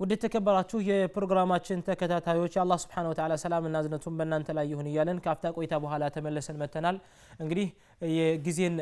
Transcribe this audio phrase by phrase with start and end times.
[0.00, 5.74] ውድ የተከበራችሁ የፕሮግራማችን ተከታታዮች የአላህ ስብሓን ወተዓላ ሰላምና እዝነቱን በእናንተ ላይ ይሁን እያለን ከአፍታ ቆይታ
[5.82, 6.96] በኋላ ተመልሰን መተናል
[7.40, 7.66] እንግዲህ
[8.12, 8.76] የጊዜን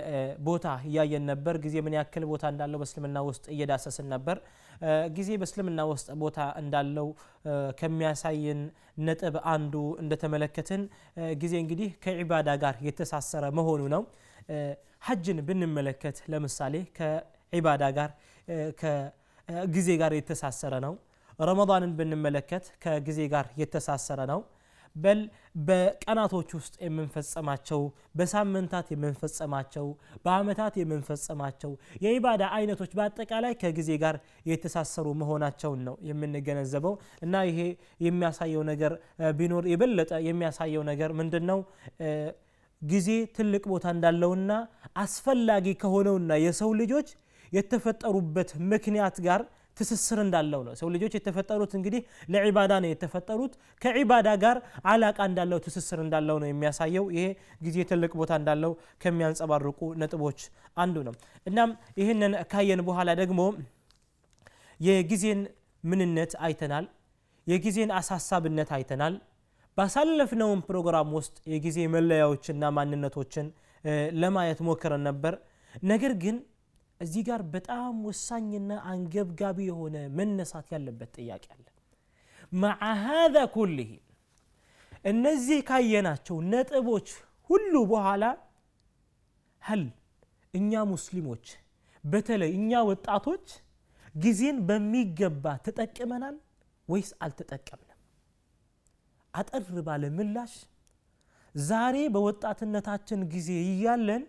[0.49, 4.37] ቦታ እያየን ነበር። ጊዜ ምን ያክል ቦታ እንዳለው በእስልምና ውስጥ እየዳሰስን ነበር።
[5.17, 7.09] ጊዜ በእስልምና ውስጥ ቦታ እንዳለው
[7.81, 8.61] ከሚያሳይን
[9.09, 9.75] ነጥብ አንዱ
[10.05, 10.85] እንደተመለከትን
[11.43, 14.05] ጊዜ እንግዲህ ከዒባዳ ጋር የተሳሰረ መሆኑ ነው።
[15.09, 18.11] ሐጅን ብንመለከት ለምሳሌ ከዒባዳ ጋር
[18.81, 20.95] ከጊዜ ጋር የተሳሰረ ነው
[21.39, 24.41] ረመዳንን ብንመለከት ከጊዜ ጋር የተሳሰረ ነው።
[24.97, 25.21] በል
[25.69, 27.81] በቀናቶች ውስጥ የምንፈጸማቸው
[28.19, 29.87] በሳምንታት የምንፈጸማቸው
[30.25, 31.73] በአመታት የምንፈጸማቸው
[32.05, 34.17] የኢባዳ አይነቶች በአጠቃላይ ከጊዜ ጋር
[34.51, 37.61] የተሳሰሩ መሆናቸውን ነው የምንገነዘበው። እና ይሄ
[38.07, 38.95] የሚያሳየው ነገር
[39.39, 41.61] ቢኖር የበለጠ የሚያሳየው ነገር ምንድን ነው
[42.83, 44.53] ጊዜ ትልቅ ቦታ እንዳለውና
[45.03, 47.09] አስፈላጊ ከሆነውና የሰው ልጆች
[47.53, 49.41] የተፈጠሩበት ምክንያት ጋር
[49.79, 52.01] ትስስር እንዳለው ነው። ሰው ልጆች የተፈጠሩት እንግዲህ
[52.35, 54.57] ለዒባዳ ነው የተፈጠሩት። ከዒባዳ ጋር
[54.93, 57.27] አላቃ እንዳለው ትስስር እንዳለው ነው የሚያሳየው። ይሄ
[57.67, 58.73] ጊዜ ትልቅ ቦታ እንዳለው
[59.05, 60.41] ከሚያንጸባርቁ ነጥቦች
[60.77, 63.41] አንዱ ነው። እናም ይህንን ካየን በኋላ ደግሞ
[64.81, 65.41] የጊዜን
[65.85, 66.87] ምንነት አይተናል
[67.47, 69.15] የጊዜን አሳሳብነት አይተናል።
[69.77, 73.47] ባሳለፍነውም ፕሮግራም ውስጥ የጊዜ መለያዎችና ማንነቶችን
[74.21, 75.35] ለማየት ሞክረን ነበር።
[75.85, 76.37] ነገር ግን
[77.01, 81.67] እዚህ ጋር በጣም ወሳኝና አንገብጋቢ የሆነ መነሳት ያለበት ጥያቄ አለ።
[82.53, 83.91] መዓ ሃذا ኩልህ
[85.05, 87.09] እነዚህ ካየናቸው ነጥቦች
[87.51, 88.25] ሁሉ በኋላ
[89.63, 89.85] ህል
[90.55, 91.45] እኛ ሙስሊሞች
[92.05, 93.47] በተለይ እኛ ወጣቶች
[94.15, 96.37] ጊዜን በሚገባ ተጠቅመናል
[96.89, 97.99] ወይስ አልተጠቀምንም?
[99.35, 100.55] አጠር ባለ ምላሽ
[101.55, 104.23] ዛሬ በወጣትነታችን ጊዜ እያለን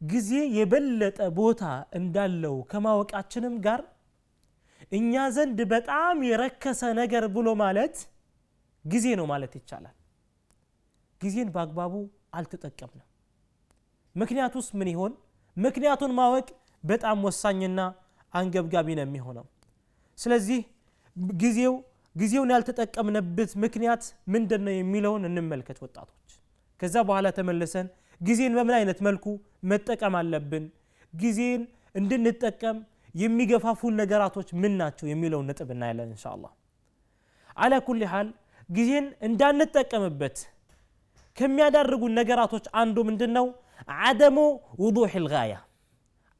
[0.00, 3.80] ጊዜ የበለጠ ቦታ እንዳለው ከማወቃችንም ጋር
[4.92, 7.96] እኛ ዘንድ በጣም የረከሰ ነገር ብሎ ማለት
[8.84, 9.94] ጊዜ ነው ማለት ይቻላል።
[11.20, 11.94] ጊዜን በአግባቡ
[12.38, 13.06] አልተጠቀምንም።
[14.14, 15.12] ምክንያቱስ ምን ይሆን?
[15.56, 16.48] ምክንያቱን ማወቅ
[16.84, 17.80] በጣም ወሳኝና
[18.32, 19.46] አንገብጋቢ ነው የሚሆነው።
[20.18, 20.60] ስለዚህ
[21.38, 21.74] ጊዜው
[22.16, 24.02] ጊዜውን ያልተጠቀምነበት ምክንያት
[24.34, 26.30] ምንድን ነው የሚለውን እንመልከት ወጣቶች።
[26.80, 27.86] ከዛ በኋላ ተመልሰን
[28.20, 29.24] ጊዜን በምን አይነት መልኩ
[29.70, 30.64] መጠቀም አለብን?
[31.12, 31.60] ጊዜን
[31.94, 32.78] እንድንጠቀም
[33.14, 35.06] የሚገፋፉን ነገራቶች ምን ናቸው?
[35.12, 36.52] የሚለውን ነጥብ እናያለን እንሻ አላህ
[37.56, 38.28] አላ ኩል ሓል
[38.68, 40.36] ጊዜን እንዳንጠቀምበት
[41.36, 43.46] ከሚያዳርጉን ነገራቶች አንዱ ምንድን ነው
[44.06, 44.36] አደሙ
[44.84, 45.54] ውዱሕ ልጋያ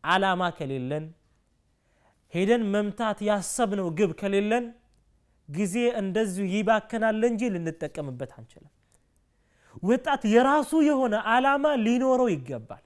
[0.05, 1.05] አላማ ከሌለን
[2.33, 4.65] ሄደን መምታት ያሰብነው ግብ ከሌለን
[5.49, 8.72] ጊዜ እንደዚሁ ይባከናል እንጂ ልንጠቀምበት አንችልም
[9.83, 12.84] ወጣት የራሱ የሆነ አላማ ሊኖረው ይገባል።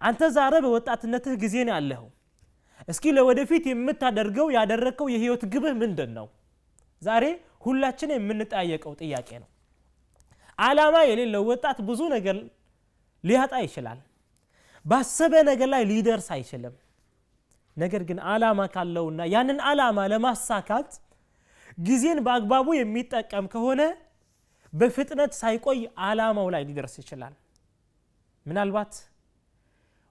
[0.00, 2.08] አንተ ዛሬ በወጣትነትህ ጊዜ ነው ያለኸው።
[2.88, 6.26] እስኪ ለወደፊት የምታደርገው ያደረግከው የህይወት ግብህ ምንድን ነው
[7.02, 7.24] ዛሬ
[7.64, 9.48] ሁላችን የምንጠያየቀው ጥያቄ ነው።
[10.58, 12.36] አላማ የሌለው ወጣት ብዙ ነገር
[13.24, 13.98] ሊያጣ ይችላል።
[14.84, 16.74] ባሰበ ነገር ላይ ሊደርስ አይችልም።
[17.76, 20.90] ነገር ግን አላማ ካለውና ያንን አላማ ለማሳካት
[21.78, 23.82] ጊዜን በአግባቡ የሚጠቀም ከሆነ
[24.72, 27.34] በፍጥነት ሳይቆይ አላማው ላይ ሊደርስ ይችላል።
[28.46, 28.92] ምናልባት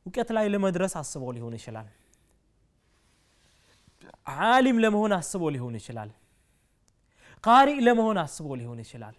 [0.06, 1.88] እውቀት ላይ ለመድረስ አስበው ሊሆን ይችላል።
[4.47, 6.09] ዓሊም ለመሆን አስቦ ሊሆን ይችላል።
[7.44, 9.16] ቃሪእ ለመሆን አስቦ ሊሆን ይችላል።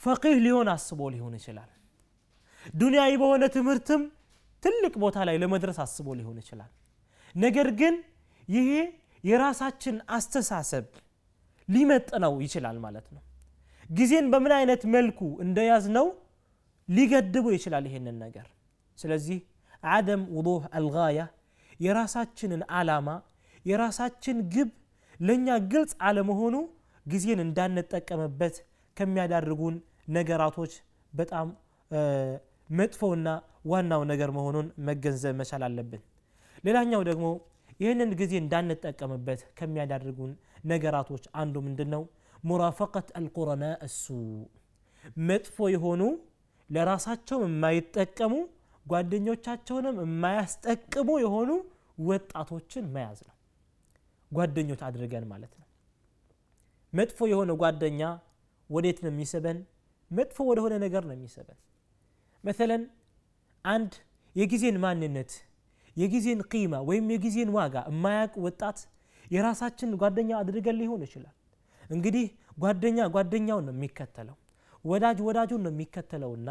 [0.00, 1.70] ፈቂህ ሊሆን አስቦ ሊሆን ይችላል።
[2.74, 4.02] ዱንያዊ በሆነ ትምህርትም
[4.62, 6.70] ትልቅ ቦታ ላይ ለመድረስ አስቦ ሊሆን ይችላል።
[7.34, 7.94] ነገር ግን
[8.48, 8.70] ይሄ
[9.24, 10.86] የራሳችን አስተሳሰብ
[11.68, 13.22] ሊመጥነው ይችላል ማለት ነው
[13.90, 16.06] ጊዜን በምን አይነት መልኩ እንደያዝ ነው
[16.88, 18.46] ሊገድቡ ይችላል ይሄንን ነገር።
[18.98, 19.38] ስለዚህ
[19.92, 21.20] አደም ውዱህ አልጋያ
[21.80, 23.08] የራሳችንን አላማ
[23.64, 24.70] የራሳችን ግብ
[25.20, 26.54] ለእኛ ግልጽ አለመሆኑ
[27.06, 28.56] ጊዜን እንዳንጠቀምበት
[28.96, 29.76] ከሚያዳርጉን
[30.16, 30.72] ነገራቶች
[31.12, 31.48] በጣም
[32.70, 33.28] መጥፎና
[33.70, 36.02] ዋናው ነገር መሆኑን መገንዘብ መቻል አለብን።
[36.64, 37.26] ሌላኛው ደግሞ
[37.80, 40.32] ይህንን ጊዜ እንዳንጠቀምበት ከሚያዳርጉን
[40.72, 42.02] ነገራቶች አንዱ ምንድን ነው
[42.42, 44.04] ሙራፈቀት አልቁረና እሱ።
[45.24, 46.02] መጥፎ የሆኑ
[46.70, 48.34] ለራሳቸው የማይጠቀሙ
[48.86, 51.50] ጓደኞቻቸውንም የማያስጠቅሙ የሆኑ
[52.06, 53.36] ወጣቶችን መያዝ ነው።
[54.30, 55.66] ጓደኞች አድርገን ማለት ነው።
[56.92, 58.00] መጥፎ የሆነ ጓደኛ
[58.70, 59.58] ወዴት ነው የሚስበን?
[60.10, 61.58] መጥፎ ወደሆነ ነገር ነው የሚስበን።
[62.44, 62.82] መተለን
[63.64, 63.92] አንድ
[64.36, 65.32] የጊዜን ማንነት
[65.96, 68.78] የጊዜን ቂማ ወይም የጊዜን ዋጋ የማያውቅ ወጣት
[69.26, 71.34] የራሳችን ጓደኛ አድርገን ሊሆን ይችላል
[71.92, 72.26] እንግዲህ
[72.62, 74.36] ጓደኛ ጓደኛውን ነው የሚከተለው
[74.84, 76.48] ወዳጅ ወዳጁን ነው የሚከተለውና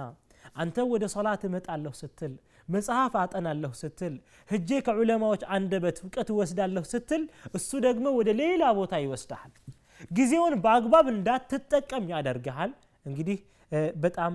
[0.55, 2.33] አንተ ወደ ሶላት እመጣለሁ ስትል
[2.67, 4.13] መጽሐፍ አጠናለሁ ስትል
[4.49, 7.23] ህጄ ከዑለማዎች አንደበት እውቀት እወስዳለሁ ስትል
[7.57, 9.51] እሱ ደግሞ ወደ ሌላ ቦታ ይወስድሃል።
[10.11, 12.71] ጊዜውን በአግባብ እንዳትጠቀም ያደርግሃል።
[13.05, 13.37] እንግዲህ
[14.03, 14.33] በጣም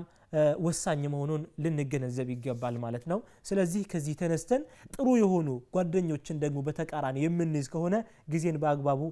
[0.65, 4.62] ወሳኝ መሆኑን ልንገነዘብ ይገባል ማለት ነው። ስለዚህ ከዚህ ተነስተን
[4.94, 7.94] ጥሩ የሆኑ ጓደኞችን ደግሞ በተቃራኒ የምንይዝ ከሆነ
[8.29, 9.03] ጊዜን በአግባቡ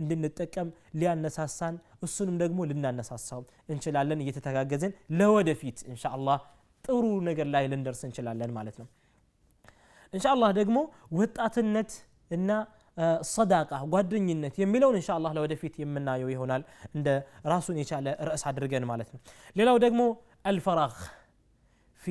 [0.00, 6.40] እንድንጠቀም ሊያነሳሳን እሱንም ደግሞ ልናነሳሳው እንችላለን። እየተተጋገዝን ለወደፊት እንሻአላህ
[6.84, 8.88] ጥሩ ነገር ላይ ልንደርስ እንችላለን ማለት ነው።
[10.12, 10.78] እንሻአላህ ደግሞ
[11.18, 11.92] ወጣትነት
[12.30, 12.50] እና
[13.30, 16.62] ሰዳቃ ጓደኝነት የሚለውን እንሻ አላህ ለወደፊት የምናየው ይሆናል።
[16.94, 17.08] እንደ
[17.52, 19.20] ራሱን የቻለ ርዕስ አድርገን ማለት ነው።
[19.56, 20.00] ሌላው ደግሞ
[20.45, 20.95] አልፈራግ
[22.01, 22.05] ፊ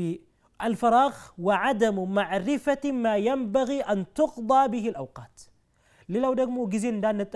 [0.61, 1.15] الفراغ
[1.47, 5.37] وعدم معرفة ما ينبغي أن تقضى به الأوقات
[6.09, 7.29] ሌላው ደግሞ ጊዜ እንዳንጠ